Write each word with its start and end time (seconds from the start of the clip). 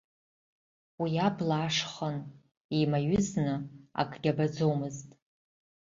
Уи 1.01 1.11
абла 1.27 1.57
аш 1.67 1.77
хын, 1.91 2.17
еимаҩызны 2.75 3.55
акгьы 4.01 4.29
абаӡомызт. 4.33 5.09